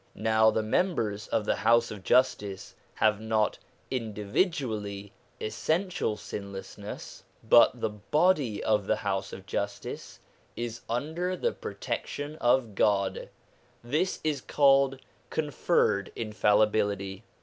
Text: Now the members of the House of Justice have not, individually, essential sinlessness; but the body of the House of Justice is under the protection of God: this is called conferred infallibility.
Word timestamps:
Now 0.15 0.49
the 0.49 0.63
members 0.63 1.27
of 1.27 1.45
the 1.45 1.57
House 1.57 1.91
of 1.91 2.01
Justice 2.03 2.73
have 2.95 3.21
not, 3.21 3.59
individually, 3.91 5.11
essential 5.39 6.17
sinlessness; 6.17 7.21
but 7.47 7.79
the 7.79 7.91
body 7.91 8.63
of 8.63 8.87
the 8.87 8.95
House 8.95 9.31
of 9.31 9.45
Justice 9.45 10.17
is 10.55 10.81
under 10.89 11.37
the 11.37 11.51
protection 11.51 12.35
of 12.37 12.73
God: 12.73 13.29
this 13.83 14.19
is 14.23 14.41
called 14.41 14.99
conferred 15.29 16.11
infallibility. 16.15 17.21